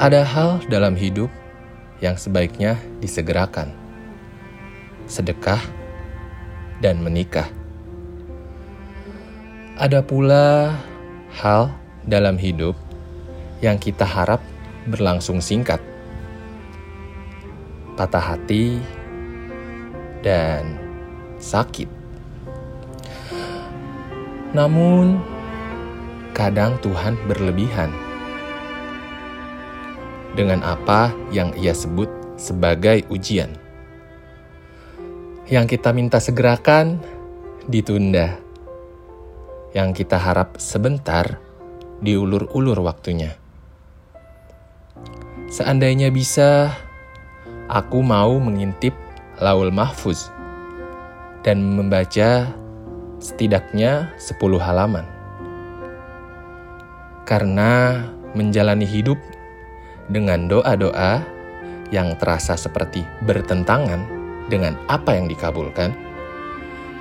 [0.00, 1.28] Ada hal dalam hidup
[2.00, 3.68] yang sebaiknya disegerakan.
[5.04, 5.60] Sedekah
[6.80, 7.44] dan menikah.
[9.76, 10.72] Ada pula
[11.36, 11.76] hal
[12.08, 12.72] dalam hidup
[13.60, 14.40] yang kita harap
[14.88, 15.84] berlangsung singkat.
[17.92, 18.80] Patah hati
[20.24, 20.80] dan
[21.36, 21.92] sakit.
[24.56, 25.20] Namun,
[26.32, 27.92] kadang Tuhan berlebihan
[30.40, 32.08] dengan apa yang ia sebut
[32.40, 33.52] sebagai ujian.
[35.52, 36.96] Yang kita minta segerakan
[37.68, 38.40] ditunda.
[39.76, 41.36] Yang kita harap sebentar
[42.00, 43.36] diulur-ulur waktunya.
[45.52, 46.72] Seandainya bisa,
[47.68, 48.96] aku mau mengintip
[49.44, 50.32] Laul Mahfuz
[51.44, 52.48] dan membaca
[53.20, 55.04] setidaknya 10 halaman.
[57.28, 58.00] Karena
[58.32, 59.20] menjalani hidup
[60.10, 61.22] dengan doa-doa
[61.94, 64.02] yang terasa seperti bertentangan
[64.50, 65.94] dengan apa yang dikabulkan,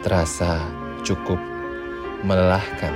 [0.05, 0.61] terasa
[1.01, 1.41] cukup
[2.21, 2.93] melelahkan.